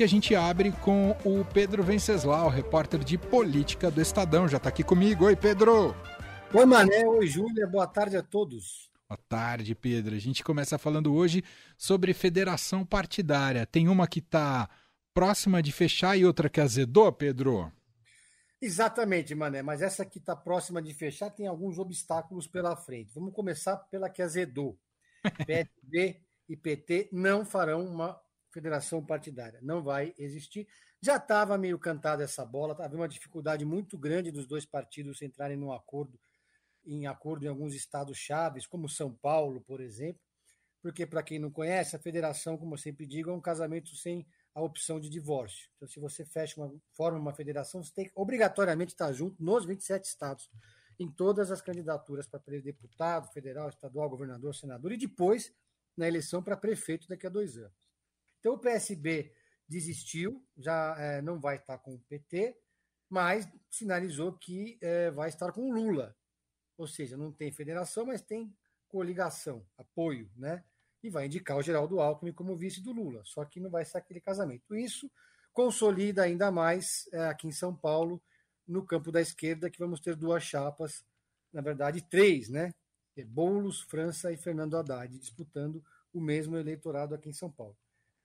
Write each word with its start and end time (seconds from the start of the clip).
E 0.00 0.02
a 0.02 0.06
gente 0.06 0.34
abre 0.34 0.72
com 0.72 1.10
o 1.26 1.44
Pedro 1.44 1.82
Venceslau, 1.82 2.48
repórter 2.48 3.04
de 3.04 3.18
política 3.18 3.90
do 3.90 4.00
Estadão. 4.00 4.48
Já 4.48 4.56
está 4.56 4.70
aqui 4.70 4.82
comigo. 4.82 5.26
Oi, 5.26 5.36
Pedro! 5.36 5.94
Oi, 6.54 6.64
Mané. 6.64 7.06
Oi, 7.06 7.26
Júlia. 7.26 7.66
Boa 7.66 7.86
tarde 7.86 8.16
a 8.16 8.22
todos. 8.22 8.90
Boa 9.06 9.20
tarde, 9.28 9.74
Pedro. 9.74 10.14
A 10.14 10.18
gente 10.18 10.42
começa 10.42 10.78
falando 10.78 11.12
hoje 11.12 11.44
sobre 11.76 12.14
federação 12.14 12.82
partidária. 12.82 13.66
Tem 13.66 13.88
uma 13.88 14.08
que 14.08 14.20
está 14.20 14.70
próxima 15.12 15.62
de 15.62 15.70
fechar 15.70 16.16
e 16.16 16.24
outra 16.24 16.48
que 16.48 16.62
azedou, 16.62 17.12
Pedro? 17.12 17.70
Exatamente, 18.58 19.34
Mané, 19.34 19.60
mas 19.60 19.82
essa 19.82 20.02
que 20.06 20.16
está 20.16 20.34
próxima 20.34 20.80
de 20.80 20.94
fechar 20.94 21.28
tem 21.28 21.46
alguns 21.46 21.78
obstáculos 21.78 22.46
pela 22.46 22.74
frente. 22.74 23.12
Vamos 23.14 23.34
começar 23.34 23.76
pela 23.76 24.08
que 24.08 24.22
azedou. 24.22 24.78
PSB 25.46 26.22
e 26.48 26.56
PT 26.56 27.10
não 27.12 27.44
farão 27.44 27.84
uma 27.84 28.18
federação 28.52 29.04
partidária, 29.04 29.60
não 29.62 29.82
vai 29.82 30.14
existir. 30.18 30.66
Já 31.00 31.16
estava 31.16 31.56
meio 31.56 31.78
cantada 31.78 32.22
essa 32.22 32.44
bola, 32.44 32.76
havia 32.78 32.98
uma 32.98 33.08
dificuldade 33.08 33.64
muito 33.64 33.96
grande 33.96 34.30
dos 34.30 34.46
dois 34.46 34.66
partidos 34.66 35.22
entrarem 35.22 35.56
num 35.56 35.72
acordo, 35.72 36.18
em 36.84 37.06
acordo 37.06 37.44
em 37.44 37.48
alguns 37.48 37.74
estados 37.74 38.18
chaves, 38.18 38.66
como 38.66 38.88
São 38.88 39.12
Paulo, 39.12 39.60
por 39.60 39.80
exemplo, 39.80 40.20
porque, 40.82 41.06
para 41.06 41.22
quem 41.22 41.38
não 41.38 41.50
conhece, 41.50 41.94
a 41.94 41.98
federação, 41.98 42.56
como 42.56 42.74
eu 42.74 42.78
sempre 42.78 43.04
digo, 43.06 43.30
é 43.30 43.32
um 43.32 43.40
casamento 43.40 43.94
sem 43.96 44.26
a 44.54 44.62
opção 44.62 44.98
de 44.98 45.10
divórcio. 45.10 45.68
Então, 45.76 45.86
se 45.86 46.00
você 46.00 46.24
fecha 46.24 46.60
uma, 46.60 46.74
forma 46.92 47.18
uma 47.18 47.34
federação, 47.34 47.82
você 47.82 47.92
tem 47.92 48.06
que 48.06 48.12
obrigatoriamente 48.14 48.92
estar 48.92 49.12
junto 49.12 49.42
nos 49.42 49.66
27 49.66 50.06
estados, 50.06 50.50
em 50.98 51.10
todas 51.10 51.50
as 51.50 51.60
candidaturas 51.60 52.26
para 52.26 52.40
deputado, 52.62 53.30
federal, 53.32 53.68
estadual, 53.68 54.08
governador, 54.08 54.54
senador, 54.54 54.92
e 54.92 54.96
depois 54.96 55.52
na 55.96 56.08
eleição 56.08 56.42
para 56.42 56.56
prefeito 56.56 57.06
daqui 57.08 57.26
a 57.26 57.30
dois 57.30 57.56
anos. 57.56 57.89
Então, 58.40 58.54
o 58.54 58.58
PSB 58.58 59.32
desistiu, 59.68 60.44
já 60.56 60.96
é, 60.98 61.22
não 61.22 61.38
vai 61.38 61.56
estar 61.56 61.78
com 61.78 61.94
o 61.94 62.00
PT, 62.00 62.56
mas 63.08 63.48
sinalizou 63.70 64.32
que 64.32 64.78
é, 64.80 65.10
vai 65.10 65.28
estar 65.28 65.52
com 65.52 65.62
o 65.62 65.72
Lula. 65.72 66.16
Ou 66.76 66.86
seja, 66.86 67.16
não 67.16 67.30
tem 67.30 67.52
federação, 67.52 68.06
mas 68.06 68.20
tem 68.20 68.52
coligação, 68.88 69.64
apoio, 69.76 70.30
né? 70.36 70.64
e 71.02 71.08
vai 71.08 71.26
indicar 71.26 71.56
o 71.56 71.62
Geraldo 71.62 72.00
Alckmin 72.00 72.32
como 72.32 72.56
vice 72.56 72.80
do 72.80 72.92
Lula. 72.92 73.22
Só 73.24 73.44
que 73.44 73.60
não 73.60 73.70
vai 73.70 73.84
ser 73.84 73.98
aquele 73.98 74.20
casamento. 74.20 74.74
Isso 74.74 75.10
consolida 75.52 76.22
ainda 76.22 76.50
mais 76.50 77.08
é, 77.12 77.26
aqui 77.26 77.46
em 77.46 77.52
São 77.52 77.74
Paulo, 77.74 78.22
no 78.66 78.84
campo 78.84 79.10
da 79.10 79.20
esquerda, 79.20 79.70
que 79.70 79.78
vamos 79.78 80.00
ter 80.00 80.14
duas 80.14 80.42
chapas, 80.42 81.04
na 81.52 81.60
verdade, 81.60 82.02
três, 82.02 82.48
né? 82.48 82.72
É 83.16 83.24
Boulos, 83.24 83.80
França 83.82 84.30
e 84.32 84.36
Fernando 84.36 84.76
Haddad 84.76 85.18
disputando 85.18 85.84
o 86.12 86.20
mesmo 86.20 86.56
eleitorado 86.56 87.14
aqui 87.14 87.28
em 87.28 87.32
São 87.32 87.50
Paulo. 87.50 87.76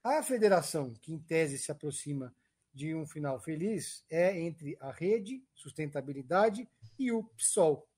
A 0.08 0.22
federação, 0.22 0.94
que 0.94 1.12
em 1.12 1.18
tese 1.18 1.58
se 1.58 1.72
aproxima 1.72 2.32
de 2.72 2.94
um 2.94 3.04
final 3.04 3.40
feliz, 3.40 4.04
é 4.08 4.38
entre 4.38 4.76
a 4.78 4.92
Rede, 4.92 5.42
Sustentabilidade 5.52 6.68
e 6.96 7.10
o 7.10 7.24
PSOL, 7.24 7.88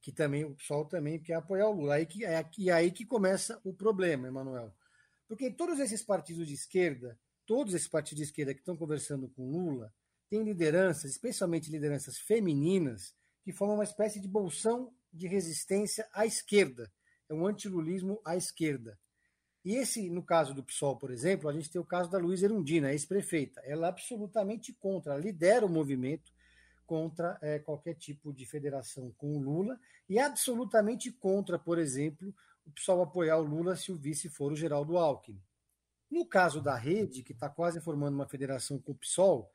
que 0.00 0.10
também 0.12 0.46
o 0.46 0.54
PSOL 0.54 0.86
também 0.86 1.20
quer 1.20 1.34
apoiar 1.34 1.68
o 1.68 1.72
Lula. 1.72 1.96
Aí 1.96 2.06
que, 2.06 2.24
é 2.24 2.38
aqui, 2.38 2.70
aí 2.70 2.90
que 2.90 3.04
começa 3.04 3.60
o 3.62 3.74
problema, 3.74 4.28
Emanuel. 4.28 4.74
Porque 5.28 5.50
todos 5.50 5.78
esses 5.78 6.02
partidos 6.02 6.48
de 6.48 6.54
esquerda, 6.54 7.20
todos 7.44 7.74
esses 7.74 7.86
partidos 7.86 8.24
de 8.24 8.30
esquerda 8.30 8.54
que 8.54 8.60
estão 8.60 8.74
conversando 8.74 9.28
com 9.28 9.50
Lula, 9.50 9.92
têm 10.30 10.42
lideranças, 10.42 11.10
especialmente 11.10 11.70
lideranças 11.70 12.16
femininas, 12.16 13.14
que 13.42 13.52
formam 13.52 13.76
uma 13.76 13.84
espécie 13.84 14.20
de 14.20 14.26
bolsão 14.26 14.90
de 15.12 15.28
resistência 15.28 16.08
à 16.14 16.24
esquerda. 16.24 16.90
É 17.28 17.34
um 17.34 17.46
antilulismo 17.46 18.22
à 18.24 18.36
esquerda. 18.36 18.98
E 19.64 19.74
esse, 19.76 20.08
no 20.08 20.22
caso 20.22 20.54
do 20.54 20.62
PSOL, 20.62 20.96
por 20.96 21.10
exemplo, 21.10 21.48
a 21.48 21.52
gente 21.52 21.70
tem 21.70 21.80
o 21.80 21.84
caso 21.84 22.10
da 22.10 22.18
Luísa 22.18 22.46
Erundina, 22.46 22.92
ex-prefeita. 22.92 23.60
Ela 23.64 23.86
é 23.86 23.88
absolutamente 23.90 24.72
contra, 24.72 25.12
ela 25.12 25.22
lidera 25.22 25.66
o 25.66 25.68
movimento 25.68 26.32
contra 26.86 27.38
é, 27.40 27.58
qualquer 27.58 27.94
tipo 27.94 28.32
de 28.32 28.46
federação 28.46 29.12
com 29.16 29.36
o 29.36 29.38
Lula 29.38 29.78
e 30.08 30.18
absolutamente 30.18 31.12
contra, 31.12 31.58
por 31.58 31.78
exemplo, 31.78 32.34
o 32.66 32.70
pessoal 32.72 33.02
apoiar 33.02 33.38
o 33.38 33.44
Lula 33.44 33.76
se 33.76 33.92
o 33.92 33.96
vice 33.96 34.28
for 34.28 34.52
o 34.52 34.56
Geraldo 34.56 34.96
Alckmin. 34.96 35.40
No 36.10 36.26
caso 36.26 36.60
da 36.60 36.74
rede, 36.74 37.22
que 37.22 37.32
está 37.32 37.48
quase 37.48 37.80
formando 37.80 38.14
uma 38.14 38.26
federação 38.26 38.78
com 38.78 38.92
o 38.92 38.96
PSOL, 38.96 39.48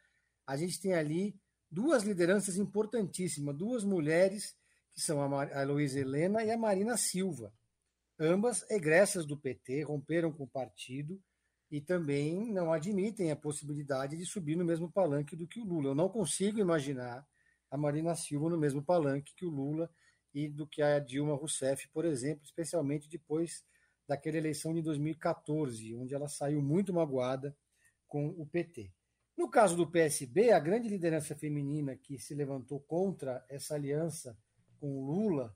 a 0.48 0.56
gente 0.56 0.80
tem 0.80 0.94
ali 0.94 1.36
duas 1.70 2.04
lideranças 2.04 2.56
importantíssimas, 2.56 3.56
duas 3.56 3.84
mulheres, 3.84 4.56
que 4.94 5.02
são 5.02 5.22
a 5.22 5.64
Luísa 5.64 6.00
Helena 6.00 6.44
e 6.44 6.52
a 6.52 6.58
Marina 6.58 6.96
Silva. 6.96 7.52
Ambas 8.20 8.66
egressas 8.70 9.26
do 9.26 9.38
PT, 9.38 9.84
romperam 9.84 10.32
com 10.32 10.46
o 10.46 10.48
partido 10.48 11.22
e 11.70 11.82
também 11.82 12.54
não 12.54 12.72
admitem 12.72 13.30
a 13.30 13.36
possibilidade 13.36 14.16
de 14.16 14.26
subir 14.26 14.56
no 14.56 14.64
mesmo 14.64 14.90
palanque 14.90 15.36
do 15.36 15.46
que 15.46 15.60
o 15.60 15.66
Lula. 15.66 15.90
Eu 15.90 15.96
não 15.96 16.08
consigo 16.08 16.60
imaginar 16.60 17.28
a 17.70 17.78
Marina 17.78 18.16
Silva 18.16 18.50
no 18.50 18.58
mesmo 18.58 18.82
palanque 18.82 19.34
que 19.36 19.46
o 19.46 19.50
Lula 19.50 19.90
e 20.34 20.48
do 20.48 20.66
que 20.66 20.82
a 20.82 20.98
Dilma 21.00 21.36
Rousseff, 21.36 21.90
por 21.90 22.06
exemplo, 22.06 22.46
especialmente 22.46 23.10
depois 23.10 23.66
daquela 24.08 24.38
eleição 24.38 24.74
de 24.74 24.82
2014, 24.82 25.96
onde 25.96 26.14
ela 26.14 26.30
saiu 26.30 26.62
muito 26.62 26.94
magoada 26.94 27.54
com 28.08 28.28
o 28.28 28.46
PT. 28.46 28.94
No 29.38 29.50
caso 29.50 29.76
do 29.76 29.90
PSB, 29.90 30.52
a 30.52 30.60
grande 30.60 30.88
liderança 30.88 31.36
feminina 31.36 31.98
que 31.98 32.18
se 32.18 32.34
levantou 32.34 32.80
contra 32.80 33.46
essa 33.50 33.76
aliança 33.76 34.38
com 34.80 34.88
o 34.98 35.06
Lula 35.06 35.54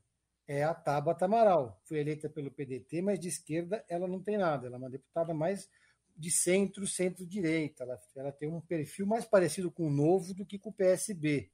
é 0.50 0.64
a 0.64 0.74
Tabata 0.74 1.26
Amaral. 1.26 1.80
Foi 1.84 2.00
eleita 2.00 2.28
pelo 2.28 2.50
PDT, 2.50 3.04
mas 3.04 3.20
de 3.20 3.28
esquerda 3.28 3.86
ela 3.88 4.08
não 4.08 4.20
tem 4.20 4.36
nada. 4.36 4.66
Ela 4.66 4.78
é 4.78 4.80
uma 4.80 4.90
deputada 4.90 5.32
mais 5.32 5.70
de 6.18 6.32
centro, 6.32 6.88
centro-direita. 6.88 7.84
Ela, 7.84 8.00
ela 8.16 8.32
tem 8.32 8.50
um 8.50 8.59
perfil 8.59 9.06
mais 9.06 9.26
parecido 9.26 9.70
com 9.70 9.86
o 9.86 9.92
Novo 9.92 10.34
do 10.34 10.44
que 10.44 10.58
com 10.58 10.72
o 10.72 10.74
PSB. 10.74 11.52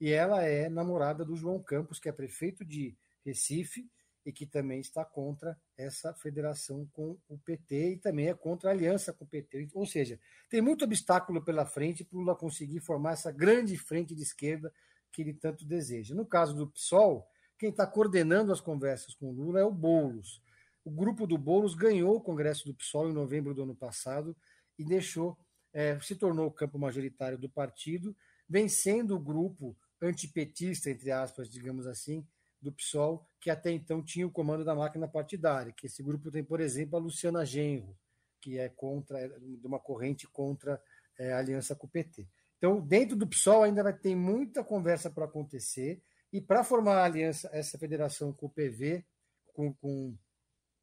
E 0.00 0.10
ela 0.12 0.44
é 0.44 0.68
namorada 0.68 1.24
do 1.24 1.34
João 1.34 1.60
Campos, 1.60 1.98
que 1.98 2.08
é 2.08 2.12
prefeito 2.12 2.64
de 2.64 2.96
Recife 3.26 3.90
e 4.24 4.30
que 4.30 4.46
também 4.46 4.78
está 4.78 5.04
contra 5.04 5.58
essa 5.76 6.14
federação 6.14 6.88
com 6.92 7.18
o 7.28 7.36
PT 7.36 7.94
e 7.94 7.96
também 7.98 8.28
é 8.28 8.34
contra 8.34 8.70
a 8.70 8.72
aliança 8.72 9.12
com 9.12 9.24
o 9.24 9.28
PT. 9.28 9.70
Ou 9.74 9.86
seja, 9.86 10.20
tem 10.48 10.60
muito 10.60 10.84
obstáculo 10.84 11.42
pela 11.42 11.66
frente 11.66 12.04
para 12.04 12.16
o 12.16 12.20
Lula 12.20 12.36
conseguir 12.36 12.78
formar 12.78 13.14
essa 13.14 13.32
grande 13.32 13.76
frente 13.76 14.14
de 14.14 14.22
esquerda 14.22 14.72
que 15.10 15.20
ele 15.20 15.34
tanto 15.34 15.66
deseja. 15.66 16.14
No 16.14 16.24
caso 16.24 16.54
do 16.54 16.68
PSOL, 16.68 17.28
quem 17.60 17.68
está 17.68 17.86
coordenando 17.86 18.52
as 18.52 18.60
conversas 18.60 19.14
com 19.14 19.26
o 19.26 19.32
Lula 19.32 19.60
é 19.60 19.64
o 19.64 19.70
Boulos. 19.70 20.42
O 20.82 20.90
grupo 20.90 21.26
do 21.26 21.36
Boulos 21.36 21.74
ganhou 21.74 22.16
o 22.16 22.20
Congresso 22.20 22.64
do 22.64 22.74
PSOL 22.74 23.10
em 23.10 23.12
novembro 23.12 23.52
do 23.52 23.64
ano 23.64 23.76
passado 23.76 24.34
e 24.78 24.84
deixou, 24.84 25.36
é, 25.70 26.00
se 26.00 26.16
tornou 26.16 26.46
o 26.46 26.50
campo 26.50 26.78
majoritário 26.78 27.36
do 27.36 27.50
partido, 27.50 28.16
vencendo 28.48 29.14
o 29.14 29.20
grupo 29.20 29.76
antipetista, 30.00 30.88
entre 30.88 31.10
aspas, 31.10 31.50
digamos 31.50 31.86
assim, 31.86 32.26
do 32.62 32.72
PSOL, 32.72 33.28
que 33.38 33.50
até 33.50 33.70
então 33.70 34.02
tinha 34.02 34.26
o 34.26 34.30
comando 34.30 34.64
da 34.64 34.74
máquina 34.74 35.06
partidária, 35.06 35.70
que 35.70 35.84
esse 35.84 36.02
grupo 36.02 36.30
tem, 36.30 36.42
por 36.42 36.62
exemplo, 36.62 36.96
a 36.96 37.02
Luciana 37.02 37.44
Genro, 37.44 37.94
que 38.40 38.58
é 38.58 38.70
contra, 38.70 39.20
é 39.20 39.28
de 39.38 39.66
uma 39.66 39.78
corrente 39.78 40.26
contra 40.26 40.82
é, 41.18 41.34
a 41.34 41.38
aliança 41.38 41.76
com 41.76 41.86
o 41.86 41.90
PT. 41.90 42.26
Então, 42.56 42.80
dentro 42.80 43.14
do 43.14 43.26
PSOL 43.26 43.64
ainda 43.64 43.82
vai 43.82 43.92
ter 43.92 44.16
muita 44.16 44.64
conversa 44.64 45.10
para 45.10 45.26
acontecer, 45.26 46.02
e 46.32 46.40
para 46.40 46.64
formar 46.64 46.98
a 46.98 47.04
aliança, 47.04 47.48
essa 47.52 47.78
federação 47.78 48.32
com 48.32 48.46
o 48.46 48.50
PV, 48.50 49.04
com, 49.52 49.72
com 49.74 50.16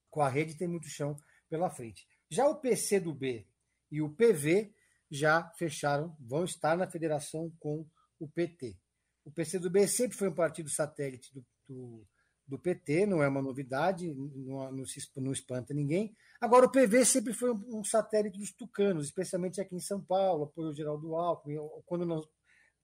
com 0.10 0.22
a 0.22 0.30
rede 0.30 0.56
tem 0.56 0.68
muito 0.68 0.88
chão 0.88 1.16
pela 1.48 1.70
frente. 1.70 2.08
Já 2.30 2.48
o 2.48 2.56
PC 2.56 3.00
do 3.00 3.14
B 3.14 3.46
e 3.92 4.02
o 4.02 4.10
PV 4.10 4.74
já 5.12 5.48
fecharam, 5.52 6.16
vão 6.20 6.44
estar 6.44 6.76
na 6.76 6.90
federação 6.90 7.52
com 7.60 7.88
o 8.20 8.28
PT. 8.28 8.76
O 9.24 9.32
PCdoB 9.32 9.88
sempre 9.88 10.18
foi 10.18 10.30
um 10.30 10.34
partido 10.34 10.70
satélite 10.70 11.32
do, 11.34 11.46
do, 11.68 12.08
do 12.48 12.60
PT, 12.60 13.06
não 13.06 13.22
é 13.22 13.28
uma 13.28 13.42
novidade, 13.42 14.12
não, 14.12 14.72
não, 14.72 14.86
se, 14.86 15.00
não 15.18 15.32
espanta 15.32 15.74
ninguém. 15.74 16.16
Agora, 16.42 16.66
o 16.66 16.72
PV 16.72 17.06
sempre 17.06 17.34
foi 17.34 17.52
um, 17.52 17.80
um, 17.80 17.84
satélite 17.84 18.40
dos 18.40 18.52
tucanos, 18.52 19.06
especialmente 19.06 19.62
aqui 19.62 19.76
em 19.76 19.80
São 19.80 20.02
Paulo, 20.02 20.46
apoiou 20.46 20.72
o 20.72 20.76
Geraldo 20.76 21.16
Alckmin, 21.16 21.58
quando 21.86 22.28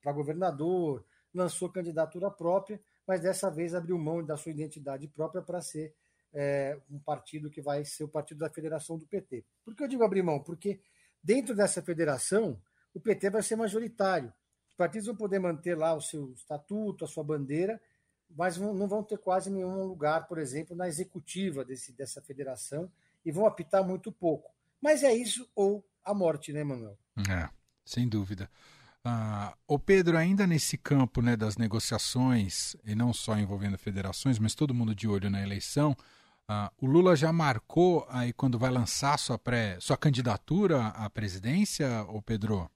para 0.01 0.13
governador, 0.13 1.05
lançou 1.33 1.69
candidatura 1.69 2.29
própria, 2.29 2.79
mas 3.07 3.21
dessa 3.21 3.49
vez 3.49 3.73
abriu 3.73 3.97
mão 3.97 4.23
da 4.23 4.37
sua 4.37 4.51
identidade 4.51 5.07
própria 5.07 5.41
para 5.41 5.61
ser 5.61 5.93
é, 6.33 6.79
um 6.89 6.99
partido 6.99 7.49
que 7.49 7.61
vai 7.61 7.83
ser 7.85 8.03
o 8.03 8.07
partido 8.07 8.39
da 8.39 8.49
federação 8.49 8.97
do 8.97 9.05
PT. 9.05 9.45
Por 9.63 9.75
que 9.75 9.83
eu 9.83 9.87
digo 9.87 10.03
abrir 10.03 10.23
mão? 10.23 10.39
Porque 10.39 10.79
dentro 11.21 11.55
dessa 11.55 11.81
federação, 11.81 12.59
o 12.93 12.99
PT 12.99 13.29
vai 13.29 13.43
ser 13.43 13.55
majoritário. 13.55 14.33
Os 14.69 14.75
partidos 14.75 15.07
vão 15.07 15.15
poder 15.15 15.39
manter 15.39 15.75
lá 15.75 15.93
o 15.93 16.01
seu 16.01 16.31
estatuto, 16.33 17.05
a 17.05 17.07
sua 17.07 17.23
bandeira, 17.23 17.79
mas 18.29 18.57
não 18.57 18.87
vão 18.87 19.03
ter 19.03 19.17
quase 19.19 19.51
nenhum 19.51 19.83
lugar, 19.85 20.27
por 20.27 20.39
exemplo, 20.39 20.75
na 20.75 20.87
executiva 20.87 21.63
desse, 21.63 21.91
dessa 21.91 22.21
federação 22.21 22.91
e 23.23 23.31
vão 23.31 23.45
apitar 23.45 23.85
muito 23.85 24.11
pouco. 24.11 24.51
Mas 24.81 25.03
é 25.03 25.13
isso 25.13 25.47
ou 25.55 25.85
a 26.03 26.13
morte, 26.13 26.51
né, 26.51 26.63
Manuel? 26.63 26.97
É, 27.29 27.49
sem 27.85 28.09
dúvida. 28.09 28.49
Ah, 29.05 29.55
o 29.67 29.77
Pedro, 29.77 30.17
ainda 30.17 30.47
nesse 30.47 30.77
campo 30.77 31.21
né, 31.21 31.35
das 31.35 31.57
negociações, 31.57 32.75
e 32.85 32.95
não 32.95 33.13
só 33.13 33.37
envolvendo 33.37 33.77
federações, 33.77 34.39
mas 34.39 34.55
todo 34.55 34.73
mundo 34.73 34.95
de 34.95 35.07
olho 35.07 35.29
na 35.29 35.41
eleição, 35.41 35.95
Uh, 36.43 36.67
o 36.85 36.85
Lula 36.85 37.15
já 37.15 37.31
marcou 37.31 38.05
aí 38.09 38.33
quando 38.33 38.59
vai 38.59 38.69
lançar 38.69 39.17
sua, 39.17 39.39
pré, 39.39 39.79
sua 39.79 39.95
candidatura 39.95 40.87
à 40.87 41.09
presidência, 41.09 42.03
ô 42.09 42.21
Pedro? 42.21 42.69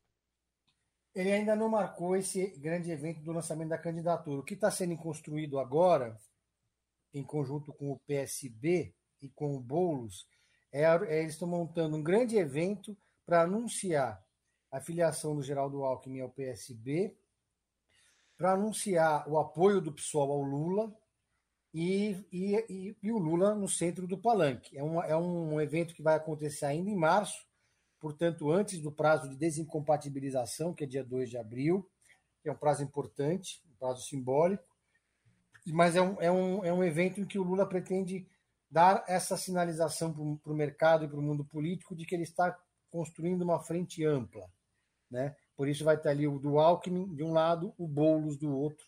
Ele 1.13 1.33
ainda 1.33 1.53
não 1.53 1.67
marcou 1.67 2.15
esse 2.15 2.47
grande 2.59 2.91
evento 2.91 3.21
do 3.21 3.33
lançamento 3.33 3.69
da 3.69 3.77
candidatura. 3.77 4.39
O 4.39 4.43
que 4.43 4.53
está 4.53 4.71
sendo 4.71 4.95
construído 4.95 5.59
agora, 5.59 6.17
em 7.13 7.23
conjunto 7.23 7.73
com 7.73 7.91
o 7.91 7.99
PSB 7.99 8.93
e 9.21 9.27
com 9.29 9.57
o 9.57 9.59
Boulos, 9.59 10.25
é, 10.71 10.83
é 10.83 11.21
eles 11.21 11.33
estão 11.33 11.47
montando 11.47 11.97
um 11.97 12.03
grande 12.03 12.37
evento 12.37 12.95
para 13.25 13.41
anunciar 13.41 14.23
a 14.71 14.79
filiação 14.79 15.35
do 15.35 15.41
Geraldo 15.41 15.83
Alckmin 15.83 16.21
ao 16.21 16.29
PSB, 16.29 17.15
para 18.37 18.53
anunciar 18.53 19.27
o 19.27 19.39
apoio 19.39 19.81
do 19.81 19.91
PSOL 19.91 20.31
ao 20.31 20.41
Lula 20.41 20.93
e, 21.73 22.15
e, 22.31 22.95
e, 23.01 23.11
o 23.11 23.17
Lula 23.17 23.55
no 23.55 23.67
centro 23.67 24.07
do 24.07 24.17
palanque. 24.17 24.77
É, 24.77 24.83
uma, 24.83 25.05
é 25.05 25.15
um 25.15 25.59
evento 25.59 25.93
que 25.93 26.03
vai 26.03 26.15
acontecer 26.15 26.65
ainda 26.65 26.89
em 26.89 26.95
março, 26.95 27.45
portanto, 27.99 28.51
antes 28.51 28.79
do 28.79 28.91
prazo 28.91 29.29
de 29.29 29.35
desincompatibilização, 29.35 30.73
que 30.73 30.83
é 30.83 30.87
dia 30.87 31.03
2 31.03 31.29
de 31.29 31.37
abril, 31.37 31.89
que 32.41 32.49
é 32.49 32.51
um 32.51 32.57
prazo 32.57 32.83
importante, 32.83 33.61
um 33.71 33.75
prazo 33.75 34.07
simbólico, 34.07 34.63
mas 35.65 35.95
é 35.95 36.01
um, 36.01 36.21
é 36.21 36.31
um, 36.31 36.65
é 36.65 36.73
um 36.73 36.83
evento 36.83 37.19
em 37.19 37.25
que 37.25 37.39
o 37.39 37.43
Lula 37.43 37.67
pretende 37.67 38.27
dar 38.69 39.03
essa 39.07 39.35
sinalização 39.35 40.13
para 40.37 40.51
o 40.51 40.55
mercado 40.55 41.05
e 41.05 41.07
para 41.07 41.19
o 41.19 41.21
mundo 41.21 41.43
político 41.43 41.95
de 41.95 42.05
que 42.05 42.15
ele 42.15 42.23
está 42.23 42.57
construindo 42.89 43.41
uma 43.41 43.59
frente 43.59 44.05
ampla. 44.05 44.49
Né? 45.09 45.35
Por 45.55 45.67
isso 45.67 45.83
vai 45.83 45.97
ter 45.97 46.09
ali 46.09 46.27
o 46.27 46.39
do 46.39 46.59
Alckmin 46.59 47.13
de 47.15 47.23
um 47.23 47.31
lado, 47.31 47.73
o 47.77 47.87
Boulos 47.87 48.37
do 48.37 48.55
outro, 48.55 48.85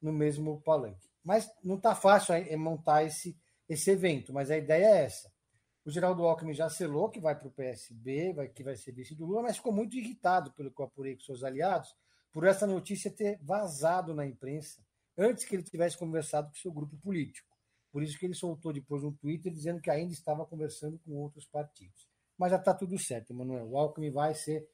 no 0.00 0.12
mesmo 0.12 0.60
palanque. 0.62 1.08
Mas 1.22 1.50
não 1.62 1.76
está 1.76 1.94
fácil 1.94 2.34
montar 2.58 3.04
esse, 3.04 3.36
esse 3.68 3.90
evento, 3.90 4.32
mas 4.32 4.50
a 4.50 4.58
ideia 4.58 4.84
é 4.84 5.04
essa. 5.04 5.32
O 5.84 5.90
Geraldo 5.90 6.24
Alckmin 6.24 6.54
já 6.54 6.68
selou 6.70 7.10
que 7.10 7.20
vai 7.20 7.38
para 7.38 7.48
o 7.48 7.50
PSB, 7.50 8.32
vai, 8.32 8.48
que 8.48 8.62
vai 8.62 8.76
ser 8.76 8.92
vice 8.92 9.14
do 9.14 9.26
Lula, 9.26 9.42
mas 9.42 9.56
ficou 9.56 9.72
muito 9.72 9.96
irritado 9.96 10.52
pelo 10.52 10.70
que 10.70 10.80
eu 10.80 10.86
apurei 10.86 11.14
com 11.14 11.22
seus 11.22 11.42
aliados, 11.42 11.94
por 12.32 12.46
essa 12.46 12.66
notícia 12.66 13.10
ter 13.10 13.38
vazado 13.42 14.14
na 14.14 14.26
imprensa 14.26 14.82
antes 15.16 15.44
que 15.44 15.54
ele 15.54 15.62
tivesse 15.62 15.96
conversado 15.96 16.48
com 16.48 16.54
seu 16.54 16.72
grupo 16.72 16.96
político. 16.96 17.54
Por 17.92 18.02
isso 18.02 18.18
que 18.18 18.26
ele 18.26 18.34
soltou 18.34 18.72
depois 18.72 19.04
um 19.04 19.12
Twitter 19.12 19.52
dizendo 19.52 19.80
que 19.80 19.90
ainda 19.90 20.12
estava 20.12 20.44
conversando 20.44 20.98
com 20.98 21.12
outros 21.12 21.46
partidos. 21.46 22.08
Mas 22.36 22.50
já 22.50 22.56
está 22.56 22.74
tudo 22.74 22.98
certo, 22.98 23.32
Emanuel. 23.32 23.70
O 23.70 23.78
Alckmin 23.78 24.10
vai 24.10 24.34
ser 24.34 24.68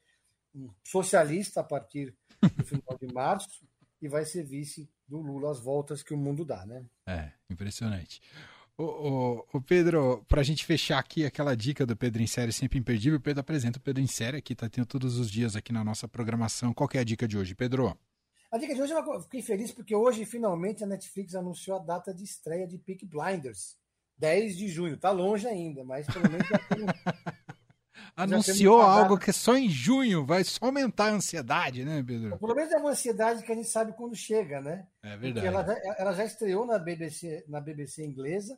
um 0.53 0.69
socialista 0.83 1.61
a 1.61 1.63
partir 1.63 2.15
do 2.41 2.63
final 2.63 2.97
de 2.99 3.13
março 3.13 3.65
e 4.01 4.07
vai 4.07 4.25
ser 4.25 4.43
vice 4.43 4.89
do 5.07 5.19
Lula 5.19 5.51
às 5.51 5.59
voltas 5.59 6.01
que 6.01 6.13
o 6.13 6.17
mundo 6.17 6.43
dá, 6.43 6.65
né? 6.65 6.85
É, 7.05 7.31
impressionante. 7.49 8.21
Ô, 8.77 8.83
ô, 8.83 9.47
ô 9.53 9.61
Pedro, 9.61 10.25
para 10.27 10.41
a 10.41 10.43
gente 10.43 10.65
fechar 10.65 10.97
aqui 10.97 11.25
aquela 11.25 11.55
dica 11.55 11.85
do 11.85 11.95
Pedro 11.95 12.21
em 12.21 12.27
Série 12.27 12.51
sempre 12.51 12.79
imperdível, 12.79 13.19
o 13.19 13.21
Pedro 13.21 13.41
apresenta 13.41 13.77
o 13.77 13.81
Pedro 13.81 14.01
em 14.01 14.07
Série 14.07 14.37
aqui, 14.37 14.55
tá 14.55 14.67
tendo 14.69 14.87
todos 14.87 15.17
os 15.17 15.29
dias 15.29 15.55
aqui 15.55 15.71
na 15.71 15.83
nossa 15.83 16.07
programação. 16.07 16.73
Qual 16.73 16.89
é 16.93 16.99
a 16.99 17.03
dica 17.03 17.27
de 17.27 17.37
hoje, 17.37 17.53
Pedro? 17.53 17.95
A 18.51 18.57
dica 18.57 18.73
de 18.73 18.81
hoje 18.81 18.93
eu 18.93 19.21
fiquei 19.21 19.41
feliz 19.41 19.71
porque 19.71 19.95
hoje 19.95 20.25
finalmente 20.25 20.83
a 20.83 20.87
Netflix 20.87 21.35
anunciou 21.35 21.77
a 21.77 21.83
data 21.83 22.13
de 22.13 22.23
estreia 22.23 22.67
de 22.67 22.77
Peak 22.77 23.05
Blinders. 23.05 23.77
10 24.17 24.57
de 24.57 24.67
junho, 24.67 24.97
tá 24.97 25.09
longe 25.09 25.47
ainda, 25.47 25.83
mas 25.83 26.05
pelo 26.05 26.29
menos 26.29 26.47
já 26.47 26.59
tem, 26.59 26.85
anunciou 28.15 28.81
algo 28.81 29.17
que 29.17 29.31
só 29.31 29.55
em 29.55 29.69
junho 29.69 30.25
vai 30.25 30.43
só 30.43 30.65
aumentar 30.65 31.05
a 31.05 31.13
ansiedade, 31.13 31.83
né, 31.83 32.03
Pedro? 32.05 32.37
Pelo 32.37 32.55
menos 32.55 32.71
é 32.71 32.77
uma 32.77 32.91
ansiedade 32.91 33.43
que 33.43 33.51
a 33.51 33.55
gente 33.55 33.67
sabe 33.67 33.93
quando 33.93 34.15
chega, 34.15 34.61
né? 34.61 34.85
É 35.03 35.17
verdade. 35.17 35.47
Ela, 35.47 35.65
ela, 35.97 36.13
já 36.13 36.25
estreou 36.25 36.65
na 36.65 36.77
BBC, 36.77 37.43
na 37.47 37.59
BBC 37.59 38.03
inglesa 38.03 38.57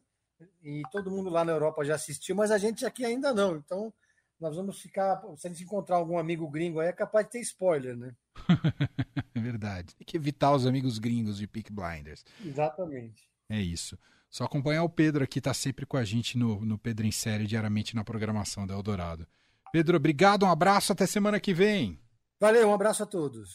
e 0.64 0.82
todo 0.92 1.12
mundo 1.12 1.30
lá 1.30 1.46
na 1.46 1.52
Europa 1.52 1.86
já 1.86 1.96
assistiu, 1.96 2.36
mas 2.36 2.52
a 2.52 2.58
gente 2.58 2.86
aqui 2.86 3.06
ainda 3.06 3.34
não. 3.34 3.58
Então, 3.58 3.94
nós 4.40 4.56
vamos 4.56 4.80
ficar. 4.80 5.22
Se 5.38 5.48
a 5.48 5.50
gente 5.50 5.64
encontrar 5.64 5.96
algum 5.96 6.18
amigo 6.18 6.48
gringo 6.50 6.80
aí, 6.80 6.90
é 6.90 6.94
capaz 6.94 7.26
de 7.26 7.32
ter 7.32 7.40
spoiler, 7.40 7.96
né? 7.96 8.14
é 9.36 9.40
verdade. 9.40 9.96
Tem 9.96 10.06
que 10.06 10.18
evitar 10.18 10.54
os 10.54 10.68
amigos 10.68 11.00
gringos 11.00 11.38
de 11.38 11.48
Peak 11.48 11.72
Blinders. 11.72 12.26
Exatamente. 12.44 13.30
É 13.50 13.60
isso. 13.60 13.98
Só 14.30 14.46
acompanhar 14.46 14.84
o 14.84 14.90
Pedro 14.90 15.24
aqui, 15.24 15.40
tá 15.40 15.54
sempre 15.54 15.86
com 15.86 15.96
a 15.96 16.04
gente 16.04 16.38
no, 16.38 16.66
no 16.66 16.78
Pedro 16.78 17.06
em 17.06 17.12
Série, 17.12 17.46
diariamente 17.46 17.96
na 17.96 18.04
programação 18.04 18.66
da 18.66 18.74
Eldorado. 18.74 19.28
Pedro, 19.74 19.98
obrigado, 19.98 20.46
um 20.46 20.52
abraço, 20.52 20.92
até 20.94 21.08
semana 21.08 21.40
que 21.40 21.52
vem. 21.52 22.00
Valeu, 22.40 22.70
um 22.70 22.74
abraço 22.76 23.02
a 23.02 23.08
todos. 23.08 23.50